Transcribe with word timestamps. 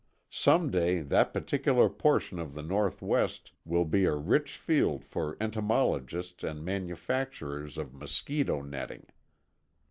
Some 0.33 0.71
day 0.71 1.01
that 1.01 1.31
particular 1.31 1.87
portion 1.87 2.39
of 2.39 2.55
the 2.55 2.63
Northwest 2.63 3.51
will 3.65 3.85
be 3.85 4.05
a 4.05 4.15
rich 4.15 4.57
field 4.57 5.05
for 5.05 5.37
entomologists 5.39 6.43
and 6.43 6.65
manufacturers 6.65 7.77
of 7.77 7.93
mosquito 7.93 8.63
netting. 8.63 9.05